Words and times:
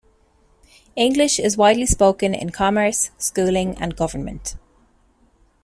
English 0.95 1.37
is 1.39 1.57
widely 1.57 1.85
spoken 1.85 2.33
in 2.33 2.49
commerce, 2.49 3.11
schooling 3.19 3.75
and 3.77 3.95
government. 3.95 4.55